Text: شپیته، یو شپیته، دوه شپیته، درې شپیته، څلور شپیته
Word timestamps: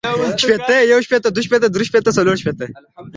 شپیته، 0.41 0.77
یو 0.91 0.99
شپیته، 1.05 1.29
دوه 1.35 1.43
شپیته، 1.47 1.67
درې 1.69 1.85
شپیته، 1.89 2.11
څلور 2.17 2.35
شپیته 2.41 2.65